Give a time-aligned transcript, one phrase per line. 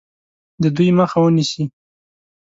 [0.61, 1.63] د دوی مخه ونیسي.